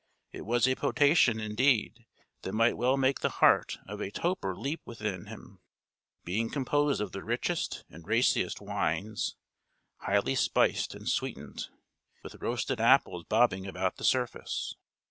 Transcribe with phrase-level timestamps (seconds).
[0.31, 2.07] It was a potation, indeed,
[2.41, 5.59] that might well make the heart of a toper leap within him;
[6.23, 9.35] being composed of the richest and raciest wines,
[9.97, 11.67] highly spiced and sweetened,
[12.23, 14.73] with roasted apples bobbing about the surface.